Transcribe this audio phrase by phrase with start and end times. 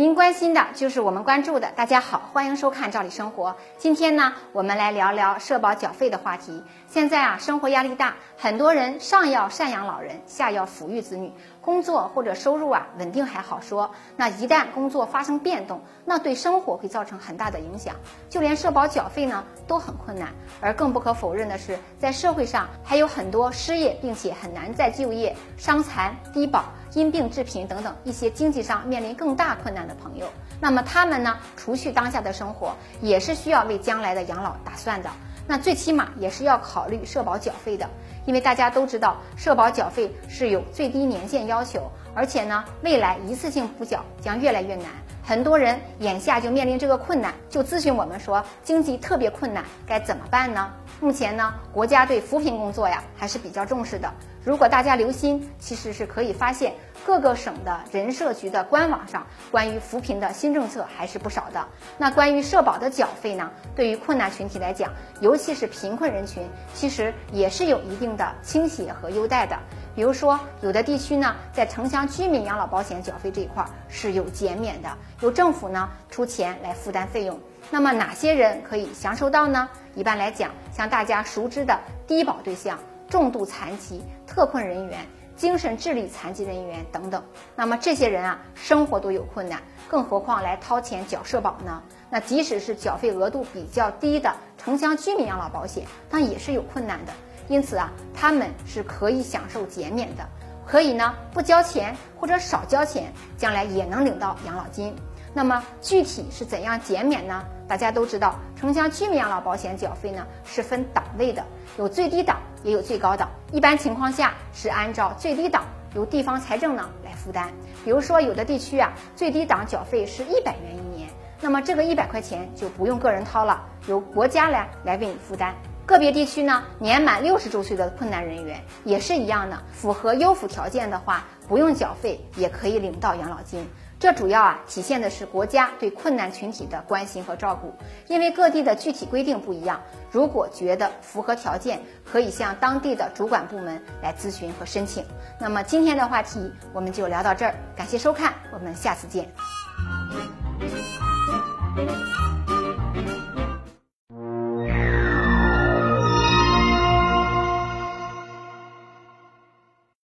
[0.00, 1.70] 您关心的就是我们关注的。
[1.72, 3.50] 大家好，欢迎收看《赵理生活》。
[3.76, 6.64] 今天呢，我们来聊聊社保缴费的话题。
[6.88, 11.30] 现在啊，生活压力大，很多人上要赡养老人，下要抚育子女，
[11.60, 17.94] 工作或者收入啊稳定还好说，那一旦工作发生变动，那对生活会造成很大的影响，
[18.30, 20.30] 就连社保缴费呢都很困难。
[20.62, 26.64] 而更不可否认的是，在社会上还有很多失业并且很难再就业、伤残、低保。
[26.94, 30.26] 因病致贫等等一些经济上面临更大困难的朋友，
[30.60, 35.10] 那么他们呢，除去当下的生活，也是需要为将来的养老打算的。
[35.46, 37.88] 那最起码也是要考虑社保缴费的，
[38.24, 44.86] 因为大家都知道，社保缴费是有最低年限要求，而且呢，未来一次性补缴将越来越难。
[45.22, 50.72] 很多人眼下就面临这个困难，就咨询我们说，经济特别困难，该怎么办呢？
[51.00, 54.12] 目前呢，国家对扶贫工作呀还是比较重视的。
[54.42, 56.74] 如果大家留心，其实是可以发现
[57.04, 61.66] 各个省的人社局的官网上关于扶贫的新政策还是不少的。
[61.98, 66.42] 那关于社保的缴费呢，对于困难群体来讲，尤其是贫困人群，
[66.74, 69.58] 其实也是有一定的倾斜和优待的。
[69.94, 74.88] 比如说，有的地区呢，在城乡居民养老保险缴费这一块是有减免的，
[75.20, 77.38] 由政府呢出钱来负担费用。
[77.70, 79.68] 那么哪些人可以享受到呢？
[79.94, 82.78] 一般来讲，像大家熟知的低保对象。
[83.10, 85.04] 重度残疾、特困人员、
[85.36, 87.22] 精神智力残疾人员等等，
[87.56, 91.82] 那么这些人啊，生活都有困难，更何况来掏钱缴社保呢？
[92.08, 97.12] 那即使是缴费额度比较低的城乡居民养老保险，那也是有困难的。
[97.48, 100.24] 因此啊，他们是可以享受减免的，
[100.64, 104.94] 可以呢不交钱或者少交钱，将来也能领到养老金。
[105.32, 107.44] 那么具体是怎样减免呢？
[107.68, 111.44] 大家都知道，城乡居民养老保险缴费呢是分档位的，
[111.78, 113.28] 有最低档，也有最高档。
[113.52, 115.64] 一般情况下是按照最低档
[115.94, 117.48] 由地方财政呢来负担。
[117.84, 121.08] 比如说有的地区啊，最低档缴费是一百元一年，
[121.40, 125.54] 那么这个一百块钱就不用个人掏了，由国家来来为你负担。
[125.86, 133.68] 个别地区呢，年满六十周岁的困难人员也是一样的，符合优抚条件的话，不用缴费也可以领到养老金。
[134.00, 137.70] 这主要啊体现的是国家对困难群体的关心和照顾，
[138.08, 139.78] 因为各地的具体规定不一样，
[140.10, 145.04] 如果觉得符合条件，可以向当地的主管部门来咨询和申请。
[145.38, 149.30] 那么今天的话题我们就聊到这儿，感谢收看，我们下次见。